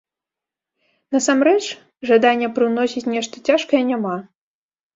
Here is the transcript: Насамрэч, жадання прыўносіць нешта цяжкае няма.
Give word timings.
Насамрэч, 1.15 1.65
жадання 2.11 2.47
прыўносіць 2.57 3.07
нешта 3.13 3.45
цяжкае 3.47 3.85
няма. 3.95 4.19